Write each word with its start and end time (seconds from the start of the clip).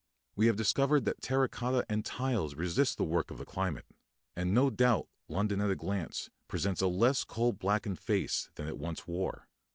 We 0.35 0.47
have 0.47 0.55
discovered 0.55 1.05
that 1.05 1.21
terra 1.21 1.47
cotta 1.47 1.85
and 1.87 2.03
tiles 2.03 2.55
resist 2.55 2.97
the 2.97 3.03
work 3.03 3.29
of 3.29 3.37
the 3.37 3.45
climate, 3.45 3.85
and 4.35 4.51
no 4.51 4.71
doubt 4.71 5.07
London 5.27 5.61
at 5.61 5.69
a 5.69 5.75
glance 5.75 6.31
presents 6.47 6.81
a 6.81 6.87
less 6.87 7.23
coal 7.23 7.53
blackened 7.53 7.99
face 7.99 8.49
than 8.55 8.67
it 8.67 8.79
once 8.79 9.05
wore. 9.07 9.47